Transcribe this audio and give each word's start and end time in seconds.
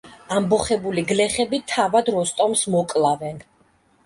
ამბოხებული 0.35 1.03
გლეხები 1.11 1.59
თავად 1.73 2.11
როსტომს 2.17 2.65
მოკლავენ. 2.79 3.39